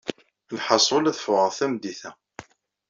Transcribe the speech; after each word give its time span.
Alḥasun 0.53 1.09
ad 1.09 1.17
ffeɣeɣ 1.19 1.51
tameddit-a. 1.57 2.11